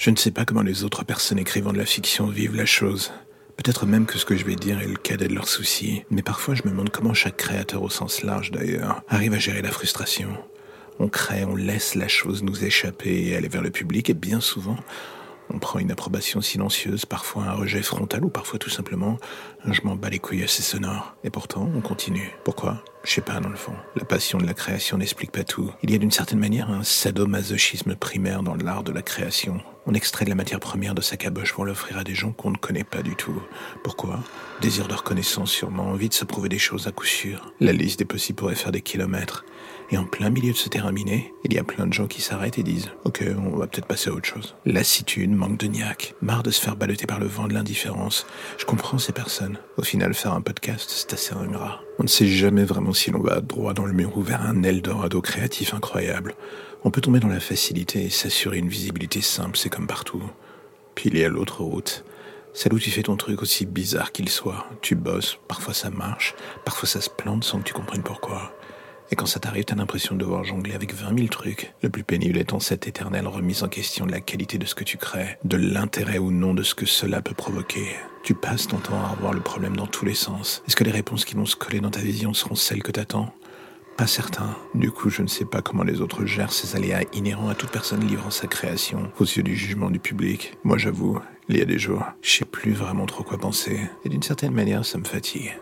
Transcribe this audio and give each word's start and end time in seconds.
Je 0.00 0.08
ne 0.08 0.16
sais 0.16 0.30
pas 0.30 0.46
comment 0.46 0.62
les 0.62 0.82
autres 0.82 1.04
personnes 1.04 1.38
écrivant 1.38 1.74
de 1.74 1.78
la 1.78 1.84
fiction 1.84 2.26
vivent 2.26 2.56
la 2.56 2.64
chose. 2.64 3.12
Peut-être 3.58 3.84
même 3.84 4.06
que 4.06 4.16
ce 4.16 4.24
que 4.24 4.34
je 4.34 4.46
vais 4.46 4.56
dire 4.56 4.80
est 4.80 4.86
le 4.86 4.96
cadet 4.96 5.28
de 5.28 5.34
leurs 5.34 5.46
soucis, 5.46 6.04
mais 6.08 6.22
parfois 6.22 6.54
je 6.54 6.62
me 6.64 6.70
demande 6.70 6.88
comment 6.88 7.12
chaque 7.12 7.36
créateur 7.36 7.82
au 7.82 7.90
sens 7.90 8.22
large 8.22 8.50
d'ailleurs 8.50 9.02
arrive 9.08 9.34
à 9.34 9.38
gérer 9.38 9.60
la 9.60 9.70
frustration. 9.70 10.30
On 11.00 11.08
crée, 11.08 11.44
on 11.44 11.54
laisse 11.54 11.96
la 11.96 12.08
chose 12.08 12.42
nous 12.42 12.64
échapper 12.64 13.26
et 13.26 13.36
aller 13.36 13.48
vers 13.48 13.60
le 13.60 13.70
public, 13.70 14.08
et 14.08 14.14
bien 14.14 14.40
souvent, 14.40 14.78
on 15.52 15.58
prend 15.58 15.78
une 15.78 15.90
approbation 15.90 16.40
silencieuse, 16.40 17.04
parfois 17.04 17.44
un 17.44 17.52
rejet 17.52 17.82
frontal 17.82 18.24
ou 18.24 18.30
parfois 18.30 18.58
tout 18.58 18.70
simplement 18.70 19.18
je 19.66 19.82
m'en 19.84 19.96
bats 19.96 20.08
les 20.08 20.18
couilles 20.18 20.44
assez 20.44 20.62
sonore. 20.62 21.14
Et 21.24 21.30
pourtant, 21.30 21.70
on 21.76 21.82
continue. 21.82 22.30
Pourquoi? 22.42 22.82
Je 23.04 23.12
sais 23.12 23.20
pas 23.20 23.38
dans 23.38 23.50
le 23.50 23.56
fond. 23.56 23.74
La 23.96 24.06
passion 24.06 24.38
de 24.38 24.46
la 24.46 24.54
création 24.54 24.96
n'explique 24.96 25.32
pas 25.32 25.44
tout. 25.44 25.70
Il 25.82 25.90
y 25.90 25.94
a 25.94 25.98
d'une 25.98 26.10
certaine 26.10 26.38
manière 26.38 26.70
un 26.70 26.84
sadomasochisme 26.84 27.96
primaire 27.96 28.42
dans 28.42 28.54
l'art 28.54 28.82
de 28.82 28.92
la 28.92 29.02
création. 29.02 29.60
On 29.86 29.94
extrait 29.94 30.26
de 30.26 30.30
la 30.30 30.36
matière 30.36 30.60
première 30.60 30.94
de 30.94 31.00
sa 31.00 31.16
caboche 31.16 31.54
pour 31.54 31.64
l'offrir 31.64 31.96
à 31.96 32.04
des 32.04 32.14
gens 32.14 32.32
qu'on 32.32 32.50
ne 32.50 32.56
connaît 32.56 32.84
pas 32.84 33.02
du 33.02 33.16
tout. 33.16 33.42
Désir 34.60 34.88
de 34.88 34.94
reconnaissance 34.94 35.50
sûrement, 35.50 35.88
envie 35.88 36.10
de 36.10 36.14
se 36.14 36.26
prouver 36.26 36.50
des 36.50 36.58
choses 36.58 36.86
à 36.86 36.92
coup 36.92 37.06
sûr. 37.06 37.50
La 37.60 37.72
liste 37.72 37.98
des 37.98 38.04
possibles 38.04 38.36
pourrait 38.36 38.54
faire 38.54 38.72
des 38.72 38.82
kilomètres. 38.82 39.46
Et 39.90 39.96
en 39.96 40.04
plein 40.04 40.28
milieu 40.28 40.52
de 40.52 40.56
ce 40.56 40.68
terrain 40.68 40.92
miné, 40.92 41.32
il 41.44 41.54
y 41.54 41.58
a 41.58 41.64
plein 41.64 41.86
de 41.86 41.94
gens 41.94 42.06
qui 42.06 42.20
s'arrêtent 42.20 42.58
et 42.58 42.62
disent 42.62 42.90
Ok, 43.04 43.24
on 43.38 43.56
va 43.56 43.66
peut-être 43.66 43.86
passer 43.86 44.10
à 44.10 44.12
autre 44.12 44.28
chose. 44.28 44.54
Lassitude, 44.66 45.30
manque 45.30 45.56
de 45.56 45.66
niaque, 45.66 46.14
marre 46.20 46.42
de 46.42 46.50
se 46.50 46.60
faire 46.60 46.76
balloter 46.76 47.06
par 47.06 47.18
le 47.18 47.26
vent 47.26 47.48
de 47.48 47.54
l'indifférence. 47.54 48.26
Je 48.58 48.66
comprends 48.66 48.98
ces 48.98 49.12
personnes. 49.12 49.56
Au 49.78 49.82
final, 49.82 50.12
faire 50.12 50.34
un 50.34 50.42
podcast, 50.42 50.90
c'est 50.90 51.14
assez 51.14 51.32
ingrat. 51.32 51.80
On 51.98 52.02
ne 52.02 52.08
sait 52.08 52.28
jamais 52.28 52.64
vraiment 52.64 52.92
si 52.92 53.10
l'on 53.10 53.22
va 53.22 53.40
droit 53.40 53.72
dans 53.72 53.86
le 53.86 53.94
mur 53.94 54.18
ou 54.18 54.20
vers 54.20 54.42
un 54.42 54.62
Eldorado 54.62 55.22
créatif 55.22 55.72
incroyable. 55.72 56.34
On 56.84 56.90
peut 56.90 57.00
tomber 57.00 57.20
dans 57.20 57.28
la 57.28 57.40
facilité 57.40 58.04
et 58.04 58.10
s'assurer 58.10 58.58
une 58.58 58.68
visibilité 58.68 59.22
simple, 59.22 59.56
c'est 59.56 59.70
comme 59.70 59.86
partout. 59.86 60.22
Puis 60.94 61.08
il 61.08 61.18
y 61.18 61.24
a 61.24 61.30
l'autre 61.30 61.62
route. 61.62 62.04
Celle 62.52 62.74
où 62.74 62.78
tu 62.78 62.90
fais 62.90 63.02
ton 63.02 63.16
truc 63.16 63.42
aussi 63.42 63.66
bizarre 63.66 64.12
qu'il 64.12 64.28
soit. 64.28 64.66
Tu 64.82 64.94
bosses, 64.94 65.38
parfois 65.48 65.74
ça 65.74 65.90
marche, 65.90 66.34
parfois 66.64 66.88
ça 66.88 67.00
se 67.00 67.10
plante 67.10 67.44
sans 67.44 67.58
que 67.60 67.64
tu 67.64 67.72
comprennes 67.72 68.02
pourquoi. 68.02 68.52
Et 69.12 69.16
quand 69.16 69.26
ça 69.26 69.40
t'arrive, 69.40 69.64
t'as 69.64 69.74
l'impression 69.74 70.14
de 70.14 70.20
devoir 70.20 70.44
jongler 70.44 70.72
avec 70.72 70.94
20 70.94 71.16
000 71.16 71.28
trucs. 71.28 71.74
Le 71.82 71.90
plus 71.90 72.04
pénible 72.04 72.38
étant 72.38 72.60
cette 72.60 72.86
éternelle 72.86 73.26
remise 73.26 73.64
en 73.64 73.68
question 73.68 74.06
de 74.06 74.12
la 74.12 74.20
qualité 74.20 74.56
de 74.56 74.66
ce 74.66 74.76
que 74.76 74.84
tu 74.84 74.98
crées, 74.98 75.36
de 75.44 75.56
l'intérêt 75.56 76.18
ou 76.18 76.30
non 76.30 76.54
de 76.54 76.62
ce 76.62 76.76
que 76.76 76.86
cela 76.86 77.20
peut 77.20 77.34
provoquer. 77.34 77.96
Tu 78.22 78.34
passes 78.34 78.68
ton 78.68 78.78
temps 78.78 79.00
à 79.00 79.08
revoir 79.08 79.32
le 79.32 79.40
problème 79.40 79.76
dans 79.76 79.88
tous 79.88 80.04
les 80.04 80.14
sens. 80.14 80.62
Est-ce 80.68 80.76
que 80.76 80.84
les 80.84 80.92
réponses 80.92 81.24
qui 81.24 81.34
vont 81.34 81.46
se 81.46 81.56
coller 81.56 81.80
dans 81.80 81.90
ta 81.90 82.00
vision 82.00 82.34
seront 82.34 82.54
celles 82.54 82.84
que 82.84 82.92
t'attends? 82.92 83.34
Pas 84.00 84.06
certain. 84.06 84.56
Du 84.74 84.90
coup, 84.90 85.10
je 85.10 85.20
ne 85.20 85.26
sais 85.26 85.44
pas 85.44 85.60
comment 85.60 85.84
les 85.84 86.00
autres 86.00 86.24
gèrent 86.24 86.54
ces 86.54 86.74
aléas 86.74 87.02
inhérents 87.12 87.50
à 87.50 87.54
toute 87.54 87.68
personne 87.68 88.00
livrant 88.00 88.30
sa 88.30 88.46
création 88.46 89.12
aux 89.20 89.24
yeux 89.24 89.42
du 89.42 89.54
jugement 89.54 89.90
du 89.90 89.98
public. 89.98 90.56
Moi, 90.64 90.78
j'avoue, 90.78 91.18
il 91.50 91.58
y 91.58 91.60
a 91.60 91.66
des 91.66 91.78
jours, 91.78 92.02
je 92.22 92.38
sais 92.38 92.46
plus 92.46 92.72
vraiment 92.72 93.04
trop 93.04 93.24
quoi 93.24 93.36
penser. 93.36 93.78
Et 94.06 94.08
d'une 94.08 94.22
certaine 94.22 94.54
manière, 94.54 94.86
ça 94.86 94.96
me 94.96 95.04
fatigue. 95.04 95.54